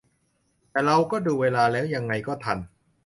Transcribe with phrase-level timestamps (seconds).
[0.71, 2.57] แต่เราก็ดูเวลาแล้วยังไงก็ทัน